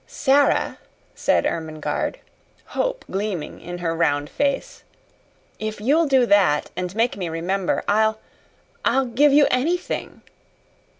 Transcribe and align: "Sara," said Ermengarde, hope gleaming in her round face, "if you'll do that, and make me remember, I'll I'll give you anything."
"Sara," 0.07 0.79
said 1.13 1.45
Ermengarde, 1.45 2.17
hope 2.73 3.05
gleaming 3.11 3.61
in 3.61 3.77
her 3.77 3.93
round 3.95 4.31
face, 4.31 4.83
"if 5.59 5.79
you'll 5.79 6.07
do 6.07 6.25
that, 6.25 6.71
and 6.75 6.95
make 6.95 7.15
me 7.17 7.29
remember, 7.29 7.83
I'll 7.87 8.19
I'll 8.83 9.05
give 9.05 9.31
you 9.31 9.45
anything." 9.51 10.23